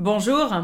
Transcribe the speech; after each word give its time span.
Bonjour, 0.00 0.54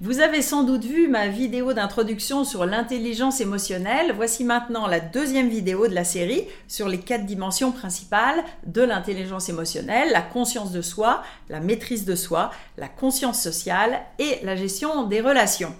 vous 0.00 0.20
avez 0.20 0.40
sans 0.40 0.62
doute 0.62 0.84
vu 0.84 1.08
ma 1.08 1.26
vidéo 1.26 1.72
d'introduction 1.72 2.44
sur 2.44 2.64
l'intelligence 2.64 3.40
émotionnelle. 3.40 4.12
Voici 4.14 4.44
maintenant 4.44 4.86
la 4.86 5.00
deuxième 5.00 5.48
vidéo 5.48 5.88
de 5.88 5.94
la 5.96 6.04
série 6.04 6.46
sur 6.68 6.88
les 6.88 7.00
quatre 7.00 7.26
dimensions 7.26 7.72
principales 7.72 8.44
de 8.66 8.82
l'intelligence 8.82 9.48
émotionnelle, 9.48 10.12
la 10.12 10.22
conscience 10.22 10.70
de 10.70 10.80
soi, 10.80 11.24
la 11.48 11.58
maîtrise 11.58 12.04
de 12.04 12.14
soi, 12.14 12.52
la 12.78 12.86
conscience 12.86 13.42
sociale 13.42 14.00
et 14.20 14.38
la 14.44 14.54
gestion 14.54 15.02
des 15.08 15.20
relations. 15.20 15.74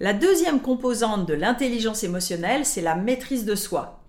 La 0.00 0.12
deuxième 0.12 0.60
composante 0.60 1.26
de 1.26 1.34
l'intelligence 1.34 2.04
émotionnelle, 2.04 2.64
c'est 2.64 2.82
la 2.82 2.94
maîtrise 2.94 3.44
de 3.44 3.56
soi. 3.56 4.04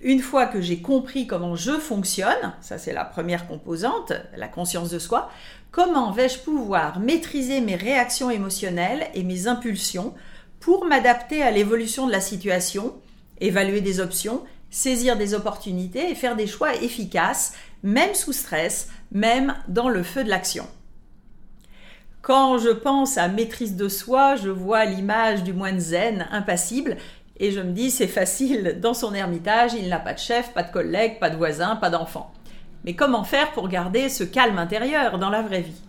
Une 0.00 0.20
fois 0.20 0.46
que 0.46 0.62
j'ai 0.62 0.80
compris 0.80 1.26
comment 1.26 1.54
je 1.54 1.72
fonctionne, 1.72 2.54
ça 2.62 2.78
c'est 2.78 2.94
la 2.94 3.04
première 3.04 3.46
composante, 3.46 4.12
la 4.36 4.48
conscience 4.48 4.88
de 4.88 4.98
soi, 4.98 5.30
comment 5.70 6.12
vais-je 6.12 6.38
pouvoir 6.38 6.98
maîtriser 6.98 7.60
mes 7.60 7.76
réactions 7.76 8.30
émotionnelles 8.30 9.06
et 9.12 9.22
mes 9.22 9.46
impulsions 9.46 10.14
pour 10.60 10.86
m'adapter 10.86 11.42
à 11.42 11.50
l'évolution 11.50 12.06
de 12.06 12.12
la 12.12 12.22
situation, 12.22 12.94
évaluer 13.38 13.82
des 13.82 14.00
options, 14.00 14.42
saisir 14.70 15.18
des 15.18 15.34
opportunités 15.34 16.10
et 16.10 16.14
faire 16.14 16.36
des 16.36 16.46
choix 16.46 16.74
efficaces, 16.74 17.52
même 17.82 18.14
sous 18.14 18.32
stress, 18.32 18.88
même 19.12 19.54
dans 19.68 19.90
le 19.90 20.02
feu 20.02 20.24
de 20.24 20.30
l'action. 20.30 20.66
Quand 22.24 22.56
je 22.56 22.70
pense 22.70 23.18
à 23.18 23.28
maîtrise 23.28 23.76
de 23.76 23.86
soi, 23.86 24.36
je 24.36 24.48
vois 24.48 24.86
l'image 24.86 25.44
du 25.44 25.52
moine 25.52 25.78
zen, 25.78 26.26
impassible, 26.30 26.96
et 27.36 27.50
je 27.50 27.60
me 27.60 27.72
dis 27.72 27.90
c'est 27.90 28.06
facile, 28.06 28.78
dans 28.80 28.94
son 28.94 29.12
ermitage, 29.12 29.74
il 29.74 29.90
n'a 29.90 29.98
pas 29.98 30.14
de 30.14 30.18
chef, 30.18 30.54
pas 30.54 30.62
de 30.62 30.72
collègue, 30.72 31.18
pas 31.20 31.28
de 31.28 31.36
voisin, 31.36 31.76
pas 31.76 31.90
d'enfant. 31.90 32.32
Mais 32.86 32.94
comment 32.94 33.24
faire 33.24 33.52
pour 33.52 33.68
garder 33.68 34.08
ce 34.08 34.24
calme 34.24 34.56
intérieur 34.56 35.18
dans 35.18 35.28
la 35.28 35.42
vraie 35.42 35.60
vie? 35.60 35.82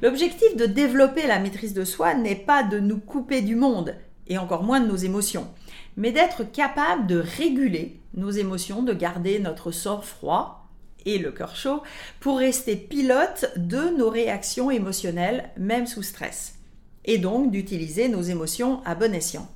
L'objectif 0.00 0.56
de 0.56 0.64
développer 0.64 1.26
la 1.26 1.38
maîtrise 1.38 1.74
de 1.74 1.84
soi 1.84 2.14
n'est 2.14 2.34
pas 2.34 2.62
de 2.62 2.78
nous 2.78 2.98
couper 2.98 3.42
du 3.42 3.56
monde, 3.56 3.94
et 4.28 4.38
encore 4.38 4.64
moins 4.64 4.80
de 4.80 4.88
nos 4.88 4.96
émotions, 4.96 5.48
mais 5.98 6.12
d'être 6.12 6.50
capable 6.50 7.06
de 7.06 7.22
réguler 7.36 8.00
nos 8.14 8.30
émotions, 8.30 8.82
de 8.82 8.94
garder 8.94 9.38
notre 9.38 9.70
sort 9.70 10.06
froid 10.06 10.65
et 11.06 11.18
le 11.18 11.32
cœur 11.32 11.56
chaud 11.56 11.82
pour 12.20 12.38
rester 12.38 12.76
pilote 12.76 13.46
de 13.56 13.96
nos 13.96 14.10
réactions 14.10 14.70
émotionnelles, 14.70 15.50
même 15.56 15.86
sous 15.86 16.02
stress, 16.02 16.56
et 17.06 17.16
donc 17.16 17.50
d'utiliser 17.50 18.08
nos 18.08 18.22
émotions 18.22 18.82
à 18.84 18.94
bon 18.94 19.14
escient. 19.14 19.48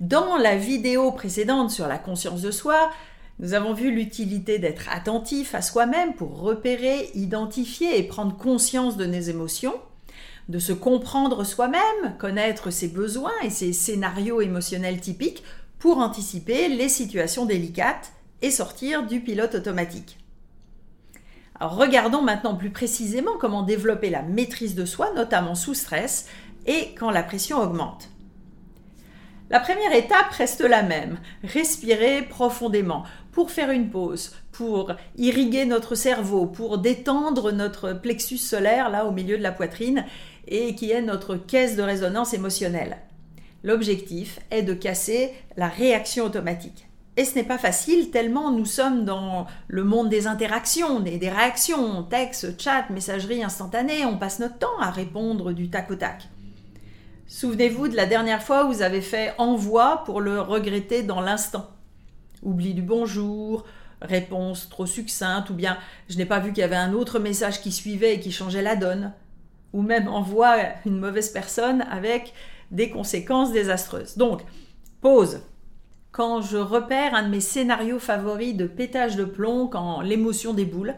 Dans 0.00 0.36
la 0.36 0.56
vidéo 0.56 1.12
précédente 1.12 1.70
sur 1.70 1.86
la 1.86 1.98
conscience 1.98 2.42
de 2.42 2.50
soi, 2.50 2.90
nous 3.38 3.54
avons 3.54 3.72
vu 3.72 3.90
l'utilité 3.90 4.58
d'être 4.58 4.88
attentif 4.90 5.54
à 5.54 5.62
soi-même 5.62 6.14
pour 6.14 6.40
repérer, 6.40 7.10
identifier 7.14 7.98
et 7.98 8.02
prendre 8.02 8.36
conscience 8.36 8.96
de 8.96 9.06
nos 9.06 9.20
émotions, 9.20 9.74
de 10.48 10.58
se 10.58 10.72
comprendre 10.72 11.44
soi-même, 11.44 12.16
connaître 12.18 12.70
ses 12.70 12.88
besoins 12.88 13.32
et 13.42 13.50
ses 13.50 13.72
scénarios 13.72 14.40
émotionnels 14.40 15.00
typiques 15.00 15.42
pour 15.78 15.98
anticiper 15.98 16.68
les 16.68 16.88
situations 16.88 17.46
délicates 17.46 18.12
et 18.42 18.50
sortir 18.50 19.06
du 19.06 19.20
pilote 19.20 19.54
automatique. 19.54 20.18
Regardons 21.60 22.22
maintenant 22.22 22.56
plus 22.56 22.70
précisément 22.70 23.38
comment 23.38 23.62
développer 23.62 24.10
la 24.10 24.22
maîtrise 24.22 24.74
de 24.74 24.84
soi, 24.84 25.12
notamment 25.14 25.54
sous 25.54 25.74
stress 25.74 26.28
et 26.66 26.94
quand 26.98 27.10
la 27.10 27.22
pression 27.22 27.58
augmente. 27.60 28.08
La 29.50 29.60
première 29.60 29.92
étape 29.92 30.30
reste 30.30 30.62
la 30.62 30.82
même, 30.82 31.18
respirer 31.44 32.22
profondément 32.22 33.04
pour 33.30 33.50
faire 33.50 33.70
une 33.70 33.90
pause, 33.90 34.34
pour 34.52 34.92
irriguer 35.16 35.64
notre 35.64 35.94
cerveau, 35.94 36.46
pour 36.46 36.78
détendre 36.78 37.52
notre 37.52 37.92
plexus 37.92 38.38
solaire 38.38 38.88
là 38.88 39.04
au 39.04 39.12
milieu 39.12 39.36
de 39.36 39.42
la 39.42 39.52
poitrine 39.52 40.04
et 40.48 40.74
qui 40.74 40.90
est 40.90 41.02
notre 41.02 41.36
caisse 41.36 41.76
de 41.76 41.82
résonance 41.82 42.32
émotionnelle. 42.32 42.98
L'objectif 43.62 44.40
est 44.50 44.62
de 44.62 44.74
casser 44.74 45.32
la 45.56 45.68
réaction 45.68 46.24
automatique. 46.24 46.86
Et 47.16 47.24
ce 47.24 47.36
n'est 47.36 47.44
pas 47.44 47.58
facile 47.58 48.10
tellement 48.10 48.50
nous 48.50 48.64
sommes 48.64 49.04
dans 49.04 49.46
le 49.68 49.84
monde 49.84 50.08
des 50.08 50.26
interactions, 50.26 50.98
des, 50.98 51.16
des 51.16 51.30
réactions, 51.30 52.02
texte, 52.02 52.60
chat, 52.60 52.90
messagerie 52.90 53.44
instantanée, 53.44 54.04
on 54.04 54.18
passe 54.18 54.40
notre 54.40 54.58
temps 54.58 54.78
à 54.80 54.90
répondre 54.90 55.52
du 55.52 55.70
tac 55.70 55.90
au 55.92 55.94
tac. 55.94 56.28
Souvenez-vous 57.26 57.88
de 57.88 57.96
la 57.96 58.06
dernière 58.06 58.42
fois 58.42 58.64
où 58.64 58.72
vous 58.72 58.82
avez 58.82 59.00
fait 59.00 59.32
envoi 59.38 60.02
pour 60.04 60.20
le 60.20 60.40
regretter 60.40 61.02
dans 61.02 61.20
l'instant. 61.20 61.70
Oubli 62.42 62.74
du 62.74 62.82
bonjour, 62.82 63.64
réponse 64.02 64.68
trop 64.68 64.86
succincte, 64.86 65.50
ou 65.50 65.54
bien 65.54 65.78
je 66.08 66.18
n'ai 66.18 66.26
pas 66.26 66.40
vu 66.40 66.52
qu'il 66.52 66.60
y 66.60 66.64
avait 66.64 66.76
un 66.76 66.92
autre 66.92 67.18
message 67.18 67.60
qui 67.60 67.72
suivait 67.72 68.14
et 68.14 68.20
qui 68.20 68.32
changeait 68.32 68.60
la 68.60 68.76
donne, 68.76 69.12
ou 69.72 69.82
même 69.82 70.08
envoi 70.08 70.56
une 70.84 70.98
mauvaise 70.98 71.30
personne 71.30 71.82
avec 71.90 72.34
des 72.70 72.90
conséquences 72.90 73.52
désastreuses. 73.52 74.16
Donc, 74.16 74.42
pause. 75.00 75.40
Quand 76.14 76.42
je 76.42 76.58
repère 76.58 77.12
un 77.16 77.24
de 77.24 77.28
mes 77.28 77.40
scénarios 77.40 77.98
favoris 77.98 78.54
de 78.54 78.68
pétage 78.68 79.16
de 79.16 79.24
plomb, 79.24 79.66
quand 79.66 80.00
l'émotion 80.00 80.54
déboule, 80.54 80.94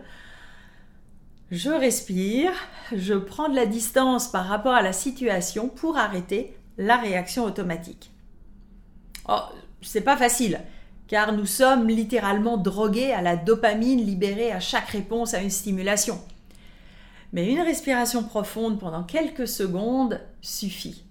je 1.50 1.70
respire, 1.70 2.52
je 2.94 3.14
prends 3.14 3.48
de 3.48 3.56
la 3.56 3.64
distance 3.64 4.30
par 4.30 4.44
rapport 4.44 4.74
à 4.74 4.82
la 4.82 4.92
situation 4.92 5.70
pour 5.70 5.96
arrêter 5.96 6.54
la 6.76 6.98
réaction 6.98 7.44
automatique. 7.44 8.10
Oh, 9.26 9.40
c'est 9.80 10.02
pas 10.02 10.18
facile, 10.18 10.60
car 11.08 11.32
nous 11.32 11.46
sommes 11.46 11.88
littéralement 11.88 12.58
drogués 12.58 13.14
à 13.14 13.22
la 13.22 13.36
dopamine 13.36 14.04
libérée 14.04 14.52
à 14.52 14.60
chaque 14.60 14.90
réponse 14.90 15.32
à 15.32 15.40
une 15.40 15.48
stimulation. 15.48 16.20
Mais 17.32 17.50
une 17.50 17.62
respiration 17.62 18.22
profonde 18.22 18.78
pendant 18.78 19.02
quelques 19.02 19.48
secondes 19.48 20.20
suffit. 20.42 21.05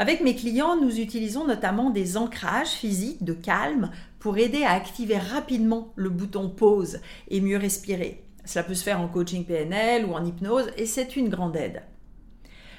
Avec 0.00 0.20
mes 0.20 0.36
clients, 0.36 0.76
nous 0.76 1.00
utilisons 1.00 1.44
notamment 1.44 1.90
des 1.90 2.16
ancrages 2.16 2.68
physiques 2.68 3.24
de 3.24 3.32
calme 3.32 3.90
pour 4.20 4.38
aider 4.38 4.62
à 4.62 4.70
activer 4.70 5.18
rapidement 5.18 5.92
le 5.96 6.08
bouton 6.08 6.48
pause 6.48 7.00
et 7.26 7.40
mieux 7.40 7.56
respirer. 7.56 8.22
Cela 8.44 8.62
peut 8.62 8.74
se 8.74 8.84
faire 8.84 9.00
en 9.00 9.08
coaching 9.08 9.44
PNL 9.44 10.04
ou 10.04 10.12
en 10.12 10.24
hypnose 10.24 10.70
et 10.76 10.86
c'est 10.86 11.16
une 11.16 11.28
grande 11.28 11.56
aide. 11.56 11.82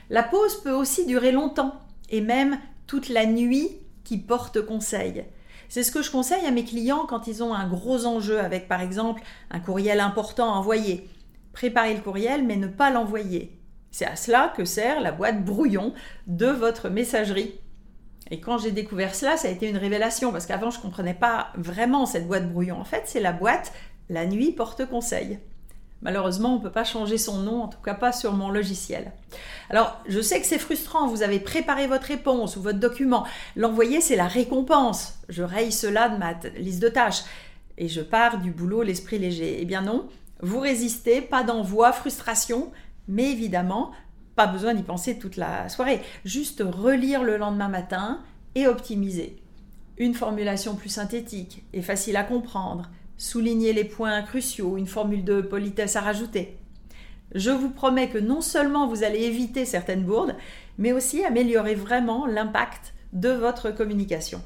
La 0.10 0.24
pause 0.24 0.62
peut 0.62 0.72
aussi 0.72 1.06
durer 1.06 1.34
longtemps 1.34 1.74
et 2.10 2.22
même 2.22 2.58
toute 2.88 3.10
la 3.10 3.26
nuit 3.26 3.68
qui 4.06 4.18
porte 4.18 4.62
conseil. 4.62 5.26
C'est 5.68 5.84
ce 5.84 5.92
que 5.92 6.02
je 6.02 6.12
conseille 6.12 6.46
à 6.46 6.52
mes 6.52 6.64
clients 6.64 7.06
quand 7.06 7.28
ils 7.28 7.44
ont 7.44 7.54
un 7.54 7.68
gros 7.68 8.06
enjeu 8.06 8.40
avec 8.40 8.70
par 8.70 8.80
exemple 8.80 9.24
un 9.52 9.60
courriel 9.60 10.00
important 10.00 10.54
à 10.54 10.58
envoyer. 10.58 11.10
Préparez 11.52 11.96
le 11.96 12.02
courriel 12.02 12.46
mais 12.46 12.56
ne 12.56 12.68
pas 12.68 12.92
l'envoyer. 12.92 13.59
C'est 13.92 14.06
à 14.06 14.16
cela 14.16 14.54
que 14.56 14.66
sert 14.66 15.02
la 15.02 15.12
boîte 15.12 15.44
brouillon 15.44 15.94
de 16.28 16.48
votre 16.48 16.90
messagerie. 16.90 17.56
Et 18.32 18.40
quand 18.40 18.58
j'ai 18.60 18.72
découvert 18.72 19.16
cela, 19.16 19.38
ça 19.38 19.48
a 19.48 19.52
été 19.52 19.68
une 19.68 19.78
révélation 19.78 20.32
parce 20.32 20.46
qu'avant 20.46 20.70
je 20.70 20.78
ne 20.78 20.84
comprenais 20.84 21.14
pas 21.14 21.48
vraiment 21.56 22.06
cette 22.06 22.28
boîte 22.28 22.52
brouillon. 22.52 22.80
En 22.80 22.86
fait, 22.86 23.04
c'est 23.06 23.20
la 23.20 23.32
boîte 23.32 23.74
La 24.10 24.26
nuit 24.26 24.52
porte 24.52 24.88
conseil. 24.88 25.40
Malheureusement, 26.02 26.54
on 26.54 26.58
ne 26.60 26.64
peut 26.64 26.72
pas 26.72 26.86
changer 26.86 27.18
son 27.18 27.40
nom, 27.40 27.64
en 27.64 27.68
tout 27.68 27.82
cas 27.82 27.94
pas 27.94 28.14
sur 28.14 28.32
mon 28.32 28.50
logiciel. 28.50 29.12
Alors, 29.70 30.02
je 30.08 30.22
sais 30.22 30.40
que 30.40 30.48
c'est 30.48 30.58
frustrant, 30.58 31.08
vous 31.08 31.24
avez 31.24 31.40
préparé 31.40 31.88
votre 31.88 32.06
réponse 32.06 32.56
ou 32.56 32.62
votre 32.62 32.80
document. 32.80 33.26
L'envoyer, 33.58 34.00
c'est 34.00 34.16
la 34.16 34.28
récompense. 34.28 35.20
Je 35.28 35.44
raye 35.44 35.74
cela 35.74 36.08
de 36.08 36.18
ma 36.18 36.34
liste 36.58 36.82
de 36.82 36.88
tâches 36.88 37.24
et 37.78 37.90
je 37.90 38.02
pars 38.02 38.38
du 38.38 38.52
boulot 38.52 38.82
l'esprit 38.82 39.20
léger. 39.20 39.58
Eh 39.60 39.66
bien 39.66 39.82
non, 39.82 40.08
vous 40.42 40.60
résistez, 40.60 41.22
pas 41.22 41.44
d'envoi, 41.44 41.92
frustration, 41.92 42.72
mais 43.10 43.32
évidemment, 43.32 43.92
pas 44.36 44.48
besoin 44.48 44.74
d'y 44.74 44.84
penser 44.84 45.20
toute 45.20 45.36
la 45.36 45.68
soirée. 45.68 46.00
Juste 46.24 46.64
relire 46.66 47.24
le 47.24 47.36
lendemain 47.36 47.68
matin 47.68 48.22
et 48.56 48.68
optimiser. 48.68 49.42
Une 49.98 50.14
formulation 50.14 50.76
plus 50.76 50.90
synthétique 50.90 51.64
et 51.74 51.82
facile 51.82 52.16
à 52.16 52.24
comprendre 52.24 52.90
souligner 53.18 53.74
les 53.74 53.84
points 53.84 54.22
cruciaux, 54.22 54.78
une 54.78 54.88
formule 54.88 55.26
de 55.26 55.42
politesse 55.42 55.98
à 55.98 56.02
rajouter. 56.02 56.58
Je 57.36 57.52
vous 57.52 57.70
promets 57.70 58.10
que 58.10 58.18
non 58.18 58.40
seulement 58.40 58.88
vous 58.88 59.04
allez 59.04 59.24
éviter 59.24 59.66
certaines 59.66 60.06
bourdes, 60.06 60.36
mais 60.78 60.94
aussi 60.94 61.26
améliorer 61.26 61.76
vraiment 61.76 62.26
l'impact 62.26 62.94
de 63.12 63.30
votre 63.30 63.72
communication. 63.72 64.42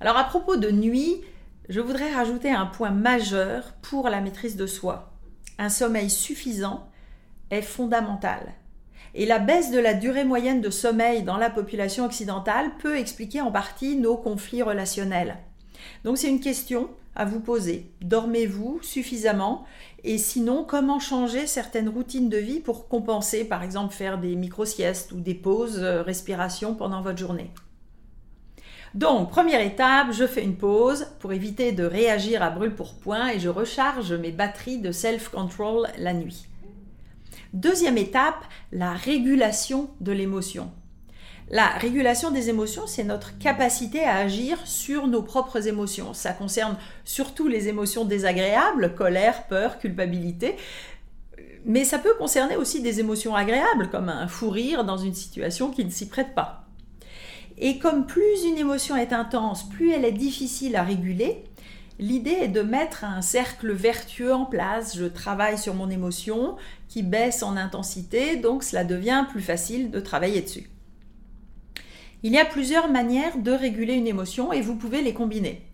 Alors 0.00 0.16
à 0.16 0.24
propos 0.24 0.56
de 0.56 0.70
nuit, 0.70 1.20
je 1.68 1.80
voudrais 1.80 2.14
rajouter 2.14 2.50
un 2.50 2.66
point 2.66 2.90
majeur 2.90 3.72
pour 3.82 4.08
la 4.08 4.20
maîtrise 4.20 4.56
de 4.56 4.66
soi. 4.66 5.12
Un 5.58 5.68
sommeil 5.68 6.10
suffisant 6.10 6.88
est 7.52 7.62
fondamental. 7.62 8.54
Et 9.14 9.26
la 9.26 9.38
baisse 9.38 9.70
de 9.70 9.78
la 9.78 9.94
durée 9.94 10.24
moyenne 10.24 10.62
de 10.62 10.70
sommeil 10.70 11.22
dans 11.22 11.36
la 11.36 11.50
population 11.50 12.06
occidentale 12.06 12.70
peut 12.78 12.96
expliquer 12.96 13.42
en 13.42 13.52
partie 13.52 13.96
nos 13.96 14.16
conflits 14.16 14.62
relationnels. 14.62 15.36
Donc 16.02 16.18
c'est 16.18 16.30
une 16.30 16.40
question 16.40 16.88
à 17.14 17.26
vous 17.26 17.40
poser. 17.40 17.90
Dormez-vous 18.00 18.80
suffisamment? 18.82 19.66
Et 20.02 20.16
sinon, 20.16 20.64
comment 20.64 20.98
changer 20.98 21.46
certaines 21.46 21.90
routines 21.90 22.30
de 22.30 22.38
vie 22.38 22.60
pour 22.60 22.88
compenser, 22.88 23.44
par 23.44 23.62
exemple 23.62 23.94
faire 23.94 24.18
des 24.18 24.34
micro-siestes 24.34 25.12
ou 25.12 25.20
des 25.20 25.34
pauses 25.34 25.80
euh, 25.82 26.02
respiration 26.02 26.74
pendant 26.74 27.02
votre 27.02 27.18
journée? 27.18 27.50
Donc, 28.94 29.30
première 29.30 29.60
étape, 29.60 30.08
je 30.12 30.26
fais 30.26 30.42
une 30.42 30.56
pause 30.56 31.06
pour 31.18 31.32
éviter 31.32 31.72
de 31.72 31.84
réagir 31.84 32.42
à 32.42 32.50
brûle 32.50 32.74
pour 32.74 32.94
point 32.94 33.28
et 33.28 33.40
je 33.40 33.48
recharge 33.48 34.12
mes 34.12 34.32
batteries 34.32 34.78
de 34.78 34.92
self-control 34.92 35.88
la 35.98 36.14
nuit. 36.14 36.46
Deuxième 37.52 37.98
étape, 37.98 38.44
la 38.72 38.92
régulation 38.92 39.90
de 40.00 40.12
l'émotion. 40.12 40.70
La 41.50 41.66
régulation 41.66 42.30
des 42.30 42.48
émotions, 42.48 42.86
c'est 42.86 43.04
notre 43.04 43.36
capacité 43.38 44.04
à 44.04 44.16
agir 44.16 44.58
sur 44.66 45.06
nos 45.06 45.22
propres 45.22 45.68
émotions. 45.68 46.14
Ça 46.14 46.32
concerne 46.32 46.78
surtout 47.04 47.48
les 47.48 47.68
émotions 47.68 48.06
désagréables, 48.06 48.94
colère, 48.94 49.46
peur, 49.48 49.78
culpabilité, 49.78 50.56
mais 51.66 51.84
ça 51.84 51.98
peut 51.98 52.14
concerner 52.18 52.56
aussi 52.56 52.80
des 52.80 53.00
émotions 53.00 53.36
agréables, 53.36 53.90
comme 53.90 54.08
un 54.08 54.28
fou 54.28 54.48
rire 54.48 54.84
dans 54.84 54.96
une 54.96 55.14
situation 55.14 55.70
qui 55.70 55.84
ne 55.84 55.90
s'y 55.90 56.08
prête 56.08 56.34
pas. 56.34 56.64
Et 57.58 57.78
comme 57.78 58.06
plus 58.06 58.44
une 58.46 58.56
émotion 58.56 58.96
est 58.96 59.12
intense, 59.12 59.68
plus 59.68 59.92
elle 59.92 60.06
est 60.06 60.12
difficile 60.12 60.74
à 60.74 60.82
réguler, 60.82 61.44
l'idée 61.98 62.38
est 62.42 62.48
de 62.48 62.62
mettre 62.62 63.04
un 63.04 63.22
cercle 63.22 63.72
vertueux 63.72 64.34
en 64.34 64.44
place. 64.44 64.96
Je 64.96 65.04
travaille 65.04 65.58
sur 65.58 65.74
mon 65.74 65.90
émotion 65.90 66.56
qui 66.88 67.02
baisse 67.02 67.42
en 67.42 67.56
intensité, 67.56 68.36
donc 68.36 68.62
cela 68.62 68.84
devient 68.84 69.26
plus 69.30 69.40
facile 69.40 69.90
de 69.90 70.00
travailler 70.00 70.42
dessus. 70.42 70.68
Il 72.22 72.32
y 72.32 72.38
a 72.38 72.44
plusieurs 72.44 72.88
manières 72.88 73.38
de 73.38 73.50
réguler 73.50 73.94
une 73.94 74.06
émotion 74.06 74.52
et 74.52 74.60
vous 74.60 74.76
pouvez 74.76 75.02
les 75.02 75.12
combiner. 75.14 75.66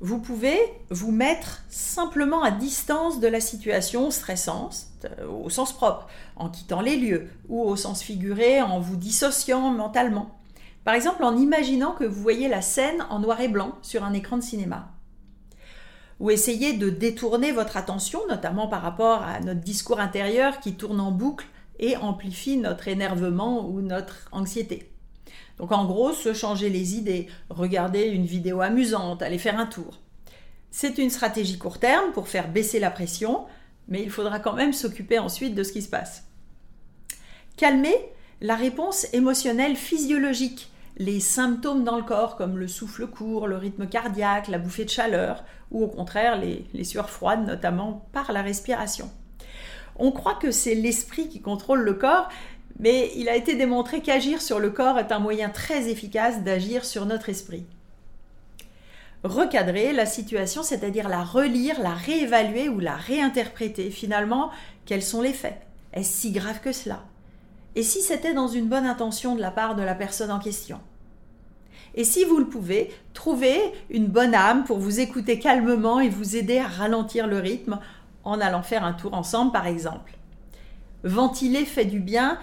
Vous 0.00 0.18
pouvez 0.18 0.58
vous 0.90 1.10
mettre 1.10 1.64
simplement 1.70 2.42
à 2.42 2.50
distance 2.50 3.18
de 3.18 3.28
la 3.28 3.40
situation 3.40 4.10
stressante, 4.10 4.88
euh, 5.04 5.26
au 5.26 5.48
sens 5.48 5.72
propre, 5.72 6.06
en 6.36 6.50
quittant 6.50 6.82
les 6.82 6.96
lieux, 6.96 7.28
ou 7.48 7.62
au 7.62 7.76
sens 7.76 8.02
figuré, 8.02 8.60
en 8.60 8.78
vous 8.78 8.96
dissociant 8.96 9.70
mentalement. 9.70 10.38
Par 10.84 10.94
exemple, 10.94 11.24
en 11.24 11.36
imaginant 11.36 11.92
que 11.92 12.04
vous 12.04 12.22
voyez 12.22 12.46
la 12.46 12.60
scène 12.60 13.06
en 13.08 13.20
noir 13.20 13.40
et 13.40 13.48
blanc 13.48 13.72
sur 13.80 14.04
un 14.04 14.12
écran 14.12 14.36
de 14.36 14.42
cinéma. 14.42 14.92
Ou 16.20 16.30
essayez 16.30 16.72
de 16.72 16.88
détourner 16.88 17.52
votre 17.52 17.76
attention, 17.76 18.20
notamment 18.28 18.68
par 18.68 18.82
rapport 18.82 19.22
à 19.22 19.40
notre 19.40 19.60
discours 19.60 20.00
intérieur 20.00 20.60
qui 20.60 20.74
tourne 20.74 21.00
en 21.00 21.10
boucle 21.10 21.46
et 21.78 21.96
amplifie 21.96 22.56
notre 22.56 22.88
énervement 22.88 23.68
ou 23.68 23.82
notre 23.82 24.28
anxiété. 24.32 24.90
Donc 25.58 25.72
en 25.72 25.84
gros, 25.84 26.12
se 26.12 26.32
changer 26.32 26.68
les 26.68 26.96
idées, 26.96 27.28
regarder 27.50 28.04
une 28.04 28.26
vidéo 28.26 28.60
amusante, 28.60 29.22
aller 29.22 29.38
faire 29.38 29.58
un 29.58 29.66
tour. 29.66 30.00
C'est 30.70 30.98
une 30.98 31.10
stratégie 31.10 31.58
court 31.58 31.78
terme 31.78 32.12
pour 32.12 32.28
faire 32.28 32.48
baisser 32.48 32.78
la 32.78 32.90
pression, 32.90 33.46
mais 33.88 34.02
il 34.02 34.10
faudra 34.10 34.38
quand 34.40 34.52
même 34.54 34.72
s'occuper 34.72 35.18
ensuite 35.18 35.54
de 35.54 35.62
ce 35.62 35.72
qui 35.72 35.82
se 35.82 35.88
passe. 35.88 36.24
Calmer 37.56 37.96
la 38.42 38.54
réponse 38.54 39.06
émotionnelle 39.14 39.76
physiologique, 39.76 40.70
les 40.96 41.20
symptômes 41.20 41.84
dans 41.84 41.96
le 41.96 42.02
corps 42.02 42.36
comme 42.36 42.58
le 42.58 42.68
souffle 42.68 43.06
court, 43.06 43.46
le 43.46 43.56
rythme 43.56 43.86
cardiaque, 43.86 44.48
la 44.48 44.58
bouffée 44.58 44.84
de 44.84 44.90
chaleur, 44.90 45.44
ou 45.70 45.84
au 45.84 45.88
contraire 45.88 46.40
les, 46.40 46.84
sueurs 46.84 47.10
froides, 47.10 47.46
notamment 47.46 48.06
par 48.12 48.32
la 48.32 48.42
respiration. 48.42 49.10
On 49.96 50.10
croit 50.10 50.34
que 50.34 50.50
c'est 50.50 50.74
l'esprit 50.74 51.28
qui 51.28 51.40
contrôle 51.40 51.80
le 51.80 51.94
corps, 51.94 52.28
mais 52.78 53.10
il 53.16 53.28
a 53.28 53.36
été 53.36 53.54
démontré 53.56 54.00
qu'agir 54.00 54.40
sur 54.40 54.58
le 54.58 54.70
corps 54.70 54.98
est 54.98 55.12
un 55.12 55.18
moyen 55.18 55.48
très 55.48 55.88
efficace 55.88 56.42
d'agir 56.42 56.84
sur 56.84 57.06
notre 57.06 57.28
esprit. 57.28 57.64
Recadrer 59.22 59.92
la 59.92 60.06
situation, 60.06 60.62
c'est-à-dire 60.62 61.08
la 61.08 61.24
relire, 61.24 61.80
la 61.80 61.94
réévaluer 61.94 62.68
ou 62.68 62.78
la 62.78 62.94
réinterpréter. 62.94 63.90
Finalement, 63.90 64.50
quels 64.84 65.02
sont 65.02 65.22
les 65.22 65.32
faits? 65.32 65.60
Est-ce 65.92 66.12
si 66.12 66.32
grave 66.32 66.60
que 66.60 66.72
cela? 66.72 67.02
Et 67.76 67.82
si 67.82 68.00
c'était 68.00 68.32
dans 68.32 68.48
une 68.48 68.68
bonne 68.68 68.86
intention 68.86 69.36
de 69.36 69.40
la 69.40 69.50
part 69.50 69.76
de 69.76 69.82
la 69.82 69.94
personne 69.94 70.30
en 70.30 70.38
question? 70.38 70.80
Et 71.94 72.04
si 72.04 72.24
vous 72.24 72.38
le 72.38 72.46
pouvez, 72.46 72.90
trouvez 73.12 73.60
une 73.90 74.06
bonne 74.06 74.34
âme 74.34 74.64
pour 74.64 74.78
vous 74.78 74.98
écouter 74.98 75.38
calmement 75.38 76.00
et 76.00 76.08
vous 76.08 76.36
aider 76.36 76.58
à 76.58 76.66
ralentir 76.66 77.26
le 77.26 77.38
rythme 77.38 77.78
en 78.24 78.40
allant 78.40 78.62
faire 78.62 78.82
un 78.82 78.94
tour 78.94 79.12
ensemble 79.12 79.52
par 79.52 79.66
exemple. 79.66 80.14
Ventiler 81.04 81.66
fait 81.66 81.84
du 81.84 82.00
bien 82.00 82.38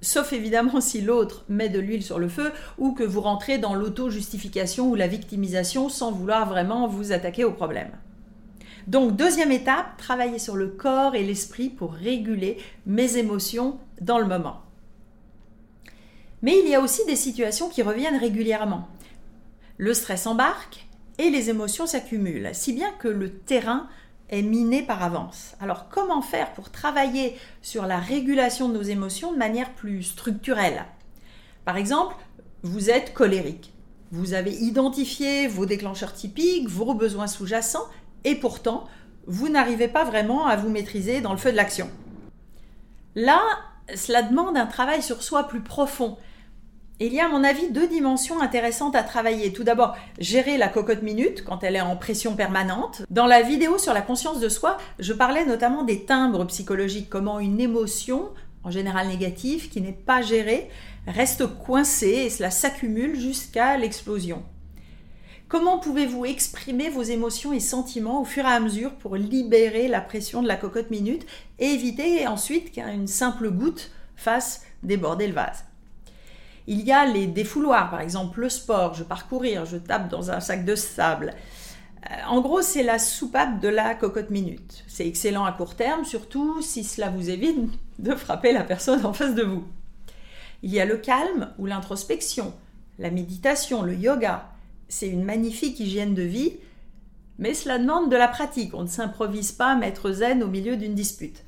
sauf 0.00 0.32
évidemment 0.32 0.80
si 0.80 1.02
l'autre 1.02 1.44
met 1.50 1.68
de 1.68 1.78
l'huile 1.78 2.02
sur 2.02 2.18
le 2.18 2.28
feu 2.28 2.50
ou 2.78 2.92
que 2.92 3.04
vous 3.04 3.20
rentrez 3.20 3.58
dans 3.58 3.74
l'auto-justification 3.74 4.88
ou 4.88 4.94
la 4.94 5.08
victimisation 5.08 5.90
sans 5.90 6.10
vouloir 6.10 6.48
vraiment 6.48 6.86
vous 6.86 7.12
attaquer 7.12 7.44
au 7.44 7.52
problème. 7.52 7.90
Donc 8.86 9.14
deuxième 9.14 9.52
étape, 9.52 9.98
travailler 9.98 10.38
sur 10.38 10.56
le 10.56 10.68
corps 10.68 11.14
et 11.14 11.22
l'esprit 11.22 11.68
pour 11.68 11.92
réguler 11.92 12.56
mes 12.86 13.18
émotions 13.18 13.78
dans 14.00 14.18
le 14.18 14.24
moment. 14.24 14.62
Mais 16.42 16.58
il 16.58 16.68
y 16.68 16.74
a 16.74 16.80
aussi 16.80 17.04
des 17.06 17.16
situations 17.16 17.68
qui 17.68 17.82
reviennent 17.82 18.18
régulièrement. 18.18 18.88
Le 19.76 19.94
stress 19.94 20.26
embarque 20.26 20.86
et 21.18 21.30
les 21.30 21.50
émotions 21.50 21.86
s'accumulent, 21.86 22.50
si 22.52 22.72
bien 22.72 22.90
que 22.98 23.08
le 23.08 23.30
terrain 23.30 23.88
est 24.30 24.42
miné 24.42 24.82
par 24.82 25.02
avance. 25.02 25.54
Alors 25.60 25.88
comment 25.88 26.22
faire 26.22 26.52
pour 26.52 26.70
travailler 26.70 27.36
sur 27.62 27.86
la 27.86 27.98
régulation 27.98 28.68
de 28.68 28.74
nos 28.74 28.82
émotions 28.82 29.32
de 29.32 29.38
manière 29.38 29.74
plus 29.74 30.02
structurelle? 30.02 30.84
Par 31.64 31.76
exemple, 31.76 32.14
vous 32.62 32.90
êtes 32.90 33.12
colérique. 33.12 33.72
Vous 34.12 34.34
avez 34.34 34.52
identifié 34.52 35.46
vos 35.46 35.66
déclencheurs 35.66 36.14
typiques, 36.14 36.68
vos 36.68 36.94
besoins 36.94 37.26
sous-jacents, 37.26 37.86
et 38.24 38.34
pourtant, 38.34 38.86
vous 39.26 39.48
n'arrivez 39.48 39.88
pas 39.88 40.04
vraiment 40.04 40.46
à 40.46 40.56
vous 40.56 40.68
maîtriser 40.68 41.20
dans 41.20 41.32
le 41.32 41.38
feu 41.38 41.52
de 41.52 41.56
l'action. 41.56 41.90
Là, 43.14 43.40
cela 43.94 44.22
demande 44.22 44.56
un 44.56 44.66
travail 44.66 45.02
sur 45.02 45.22
soi 45.22 45.44
plus 45.44 45.60
profond 45.60 46.16
il 47.06 47.14
y 47.14 47.20
a, 47.20 47.24
à 47.24 47.28
mon 47.28 47.44
avis, 47.44 47.70
deux 47.70 47.88
dimensions 47.88 48.40
intéressantes 48.40 48.94
à 48.94 49.02
travailler. 49.02 49.52
Tout 49.52 49.64
d'abord, 49.64 49.96
gérer 50.18 50.58
la 50.58 50.68
cocotte 50.68 51.02
minute 51.02 51.42
quand 51.44 51.64
elle 51.64 51.76
est 51.76 51.80
en 51.80 51.96
pression 51.96 52.36
permanente. 52.36 53.02
Dans 53.08 53.26
la 53.26 53.40
vidéo 53.40 53.78
sur 53.78 53.94
la 53.94 54.02
conscience 54.02 54.38
de 54.38 54.50
soi, 54.50 54.76
je 54.98 55.14
parlais 55.14 55.46
notamment 55.46 55.82
des 55.82 56.04
timbres 56.04 56.44
psychologiques, 56.44 57.08
comment 57.08 57.40
une 57.40 57.58
émotion, 57.58 58.28
en 58.64 58.70
général 58.70 59.08
négative, 59.08 59.70
qui 59.70 59.80
n'est 59.80 59.92
pas 59.92 60.20
gérée, 60.20 60.68
reste 61.06 61.46
coincée 61.46 62.24
et 62.26 62.30
cela 62.30 62.50
s'accumule 62.50 63.18
jusqu'à 63.18 63.78
l'explosion. 63.78 64.42
Comment 65.48 65.78
pouvez-vous 65.78 66.26
exprimer 66.26 66.90
vos 66.90 67.02
émotions 67.02 67.52
et 67.52 67.60
sentiments 67.60 68.20
au 68.20 68.24
fur 68.24 68.44
et 68.44 68.52
à 68.52 68.60
mesure 68.60 68.92
pour 68.96 69.16
libérer 69.16 69.88
la 69.88 70.00
pression 70.00 70.42
de 70.42 70.48
la 70.48 70.56
cocotte 70.56 70.90
minute 70.90 71.26
et 71.58 71.66
éviter 71.66 72.26
ensuite 72.28 72.72
qu'une 72.72 73.08
simple 73.08 73.50
goutte 73.50 73.90
fasse 74.14 74.62
déborder 74.82 75.26
le 75.26 75.34
vase? 75.34 75.64
Il 76.70 76.82
y 76.82 76.92
a 76.92 77.04
les 77.04 77.26
défouloirs, 77.26 77.90
par 77.90 78.00
exemple 78.00 78.42
le 78.42 78.48
sport, 78.48 78.94
je 78.94 79.02
pars 79.02 79.26
courir, 79.26 79.66
je 79.66 79.76
tape 79.76 80.08
dans 80.08 80.30
un 80.30 80.38
sac 80.38 80.64
de 80.64 80.76
sable. 80.76 81.34
Euh, 82.08 82.14
en 82.28 82.40
gros, 82.40 82.62
c'est 82.62 82.84
la 82.84 83.00
soupape 83.00 83.58
de 83.58 83.66
la 83.66 83.96
cocotte 83.96 84.30
minute. 84.30 84.84
C'est 84.86 85.04
excellent 85.04 85.44
à 85.44 85.50
court 85.50 85.74
terme, 85.74 86.04
surtout 86.04 86.62
si 86.62 86.84
cela 86.84 87.10
vous 87.10 87.28
évite 87.28 87.58
de 87.98 88.14
frapper 88.14 88.52
la 88.52 88.62
personne 88.62 89.04
en 89.04 89.12
face 89.12 89.34
de 89.34 89.42
vous. 89.42 89.64
Il 90.62 90.70
y 90.70 90.78
a 90.78 90.84
le 90.84 90.96
calme 90.96 91.52
ou 91.58 91.66
l'introspection, 91.66 92.54
la 93.00 93.10
méditation, 93.10 93.82
le 93.82 93.96
yoga. 93.96 94.48
C'est 94.86 95.08
une 95.08 95.24
magnifique 95.24 95.80
hygiène 95.80 96.14
de 96.14 96.22
vie, 96.22 96.52
mais 97.38 97.52
cela 97.52 97.80
demande 97.80 98.12
de 98.12 98.16
la 98.16 98.28
pratique. 98.28 98.74
On 98.74 98.82
ne 98.82 98.88
s'improvise 98.88 99.50
pas 99.50 99.74
maître 99.74 100.12
zen 100.12 100.44
au 100.44 100.48
milieu 100.48 100.76
d'une 100.76 100.94
dispute. 100.94 101.42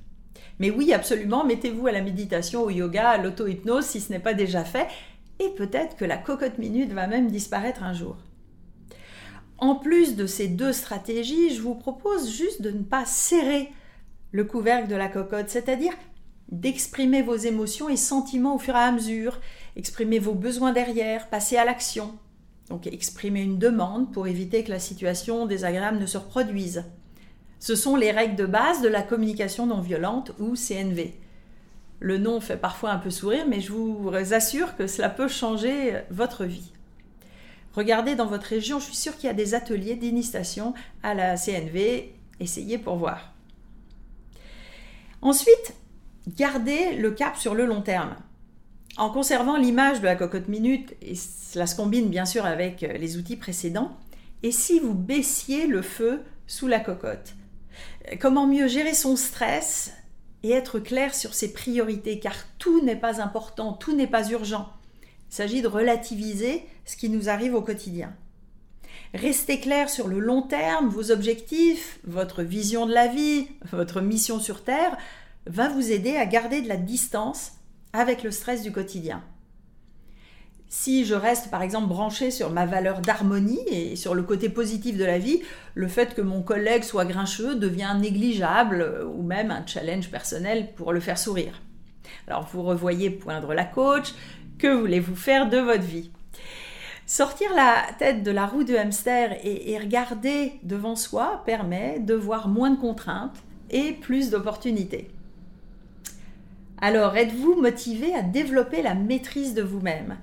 Mais 0.59 0.71
oui, 0.71 0.93
absolument, 0.93 1.45
mettez-vous 1.45 1.87
à 1.87 1.93
la 1.93 2.03
méditation, 2.03 2.63
au 2.63 2.71
yoga, 2.71 3.11
à 3.11 3.19
l'auto-hypnose 3.19 3.85
si 3.85 4.01
ce 4.01 4.13
n'est 4.13 4.19
pas 4.19 4.35
déjà 4.35 4.65
fait, 4.65 4.87
et 5.45 5.55
peut-être 5.55 5.97
que 5.97 6.05
la 6.05 6.17
cocotte 6.17 6.59
minute 6.59 6.93
va 6.93 7.07
même 7.07 7.31
disparaître 7.31 7.83
un 7.83 7.93
jour. 7.93 8.17
En 9.59 9.77
plus 9.77 10.17
de 10.17 10.27
ces 10.27 10.49
deux 10.49 10.73
stratégies, 10.73 11.55
je 11.55 11.63
vous 11.63 11.75
propose 11.75 12.31
juste 12.31 12.63
de 12.63 12.71
ne 12.71 12.83
pas 12.83 13.05
serrer 13.05 13.71
le 14.33 14.45
couvercle 14.45 14.89
de 14.89 14.97
la 14.97 15.09
cocotte, 15.09 15.51
c'est-à-dire 15.51 15.93
d'exprimer 16.49 17.23
vos 17.23 17.37
émotions 17.37 17.89
et 17.89 17.97
sentiments 17.97 18.57
au 18.57 18.59
fur 18.59 18.75
et 18.75 18.79
à 18.79 18.93
mesure, 18.93 19.41
exprimer 19.77 20.19
vos 20.19 20.35
besoins 20.35 20.73
derrière, 20.73 21.29
passer 21.29 21.57
à 21.57 21.65
l'action. 21.65 22.19
Donc 22.69 22.87
exprimer 22.87 23.43
une 23.43 23.59
demande 23.59 24.13
pour 24.13 24.27
éviter 24.27 24.65
que 24.65 24.71
la 24.71 24.79
situation 24.79 25.47
désagréable 25.47 25.99
ne 25.99 26.07
se 26.07 26.19
reproduise. 26.19 26.85
Ce 27.59 27.77
sont 27.77 27.97
les 27.97 28.11
règles 28.11 28.37
de 28.37 28.47
base 28.47 28.83
de 28.83 28.89
la 28.89 29.03
communication 29.03 29.67
non 29.67 29.81
violente 29.81 30.33
ou 30.41 30.55
CNV. 30.57 31.15
Le 32.03 32.19
nom 32.19 32.41
fait 32.41 32.57
parfois 32.57 32.91
un 32.91 32.99
peu 32.99 33.11
sourire, 33.11 33.47
mais 33.47 33.61
je 33.61 33.71
vous 33.71 34.11
assure 34.33 34.75
que 34.75 34.89
cela 34.89 35.09
peut 35.09 35.29
changer 35.29 36.01
votre 36.11 36.45
vie. 36.45 36.73
Regardez 37.75 38.17
dans 38.17 38.27
votre 38.27 38.47
région, 38.47 38.81
je 38.81 38.87
suis 38.87 38.97
sûre 38.97 39.17
qu'il 39.17 39.29
y 39.29 39.31
a 39.31 39.35
des 39.35 39.55
ateliers 39.55 39.95
d'initiation 39.95 40.75
à 41.05 41.15
la 41.15 41.37
CNV. 41.37 42.13
Essayez 42.41 42.77
pour 42.79 42.97
voir. 42.97 43.33
Ensuite, 45.21 45.77
gardez 46.27 46.97
le 46.97 47.13
cap 47.13 47.37
sur 47.37 47.55
le 47.55 47.67
long 47.67 47.83
terme. 47.83 48.17
En 48.97 49.09
conservant 49.09 49.57
l'image 49.57 50.01
de 50.01 50.07
la 50.07 50.17
cocotte 50.17 50.49
minute, 50.49 50.97
et 51.03 51.15
cela 51.15 51.69
se 51.69 51.77
combine 51.77 52.11
bien 52.11 52.25
sûr 52.25 52.45
avec 52.45 52.81
les 52.81 53.17
outils 53.17 53.37
précédents, 53.37 53.97
et 54.43 54.51
si 54.51 54.81
vous 54.81 54.95
baissiez 54.95 55.69
le 55.69 55.83
feu 55.83 56.21
sous 56.49 56.67
la 56.67 56.81
cocotte 56.81 57.35
Comment 58.19 58.49
mieux 58.49 58.67
gérer 58.67 58.93
son 58.93 59.15
stress 59.15 59.93
et 60.43 60.51
être 60.51 60.79
clair 60.79 61.15
sur 61.15 61.35
ses 61.35 61.53
priorités, 61.53 62.19
car 62.19 62.35
tout 62.59 62.83
n'est 62.83 62.97
pas 62.97 63.21
important, 63.21 63.73
tout 63.73 63.95
n'est 63.95 64.07
pas 64.07 64.29
urgent. 64.31 64.69
Il 65.31 65.35
s'agit 65.35 65.63
de 65.63 65.69
relativiser 65.69 66.65
ce 66.85 66.97
qui 66.97 67.09
nous 67.09 67.29
arrive 67.29 67.55
au 67.55 67.63
quotidien. 67.63 68.15
Restez 69.15 69.61
clair 69.61 69.91
sur 69.91 70.09
le 70.09 70.19
long 70.19 70.43
terme, 70.43 70.89
vos 70.89 71.11
objectifs, 71.11 72.01
votre 72.05 72.43
vision 72.43 72.87
de 72.87 72.95
la 72.95 73.09
vie, 73.09 73.47
votre 73.71 74.01
mission 74.01 74.41
sur 74.41 74.65
Terre, 74.65 74.97
va 75.47 75.69
vous 75.69 75.91
aider 75.91 76.17
à 76.17 76.27
garder 76.27 76.63
de 76.63 76.69
la 76.69 76.77
distance 76.77 77.53
avec 77.93 78.23
le 78.23 78.31
stress 78.31 78.63
du 78.63 78.73
quotidien. 78.73 79.23
Si 80.75 81.05
je 81.05 81.15
reste 81.15 81.51
par 81.51 81.61
exemple 81.61 81.89
branché 81.89 82.31
sur 82.31 82.49
ma 82.49 82.65
valeur 82.65 83.03
d'harmonie 83.03 83.61
et 83.71 83.95
sur 83.95 84.15
le 84.15 84.23
côté 84.23 84.49
positif 84.49 84.97
de 84.97 85.05
la 85.05 85.19
vie, 85.19 85.43
le 85.75 85.87
fait 85.87 86.15
que 86.15 86.23
mon 86.23 86.41
collègue 86.41 86.83
soit 86.83 87.05
grincheux 87.05 87.57
devient 87.57 87.95
négligeable 88.01 89.05
ou 89.15 89.23
même 89.23 89.51
un 89.51 89.67
challenge 89.67 90.09
personnel 90.11 90.73
pour 90.75 90.95
le 90.95 91.01
faire 91.01 91.19
sourire. 91.19 91.61
Alors 92.27 92.49
vous 92.51 92.63
revoyez 92.63 93.11
poindre 93.11 93.53
la 93.53 93.67
coach, 93.67 94.15
que 94.57 94.75
voulez-vous 94.75 95.15
faire 95.15 95.51
de 95.51 95.59
votre 95.59 95.83
vie? 95.83 96.11
Sortir 97.05 97.55
la 97.55 97.83
tête 97.99 98.23
de 98.23 98.31
la 98.31 98.47
roue 98.47 98.65
de 98.65 98.75
hamster 98.75 99.37
et, 99.45 99.77
regarder 99.77 100.55
devant 100.63 100.97
soi 100.97 101.43
permet 101.45 101.99
de 101.99 102.15
voir 102.15 102.49
moins 102.49 102.71
de 102.71 102.81
contraintes 102.81 103.37
et 103.69 103.93
plus 103.93 104.31
d'opportunités. 104.31 105.11
Alors, 106.81 107.15
êtes-vous 107.15 107.61
motivé 107.61 108.15
à 108.15 108.23
développer 108.23 108.81
la 108.81 108.95
maîtrise 108.95 109.53
de 109.53 109.63
vous-même? 109.63 110.17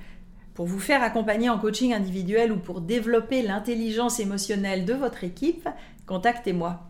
Pour 0.59 0.67
vous 0.67 0.81
faire 0.81 1.03
accompagner 1.03 1.49
en 1.49 1.57
coaching 1.57 1.93
individuel 1.93 2.51
ou 2.51 2.57
pour 2.57 2.81
développer 2.81 3.41
l'intelligence 3.41 4.19
émotionnelle 4.19 4.83
de 4.83 4.93
votre 4.93 5.23
équipe, 5.23 5.69
contactez-moi. 6.05 6.81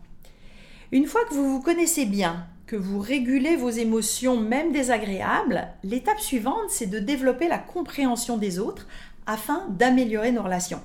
Une 0.90 1.06
fois 1.06 1.24
que 1.26 1.34
vous 1.34 1.48
vous 1.48 1.62
connaissez 1.62 2.04
bien, 2.04 2.48
que 2.66 2.74
vous 2.74 2.98
régulez 2.98 3.54
vos 3.54 3.70
émotions 3.70 4.36
même 4.36 4.72
désagréables, 4.72 5.68
l'étape 5.84 6.18
suivante, 6.18 6.68
c'est 6.68 6.88
de 6.88 6.98
développer 6.98 7.46
la 7.46 7.58
compréhension 7.58 8.38
des 8.38 8.58
autres 8.58 8.88
afin 9.24 9.68
d'améliorer 9.68 10.32
nos 10.32 10.42
relations. 10.42 10.82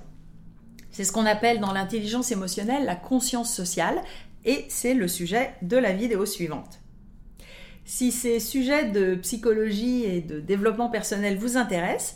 C'est 0.91 1.05
ce 1.05 1.11
qu'on 1.11 1.25
appelle 1.25 1.59
dans 1.59 1.73
l'intelligence 1.73 2.31
émotionnelle 2.31 2.85
la 2.85 2.95
conscience 2.95 3.51
sociale 3.51 3.99
et 4.43 4.63
c'est 4.69 4.93
le 4.93 5.07
sujet 5.07 5.55
de 5.63 5.77
la 5.77 5.91
vidéo 5.91 6.27
suivante. 6.27 6.81
Si 7.83 8.11
ces 8.11 8.39
sujets 8.39 8.91
de 8.91 9.15
psychologie 9.15 10.03
et 10.03 10.21
de 10.21 10.39
développement 10.39 10.91
personnel 10.91 11.39
vous 11.39 11.57
intéressent, 11.57 12.15